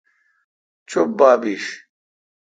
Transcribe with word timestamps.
چپ 0.89 1.09
با 1.17 1.29
بیش۔ 1.41 1.65